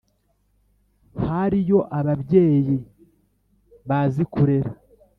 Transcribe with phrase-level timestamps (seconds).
[1.25, 2.75] Hariyo ababyeyi
[3.87, 4.71] bazi kurera